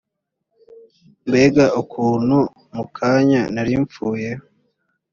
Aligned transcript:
mbega 1.27 1.65
ukuntu 1.81 2.37
mu 2.75 2.83
kanya 2.97 3.41
nari 3.53 3.71
mpfuye 3.83 4.29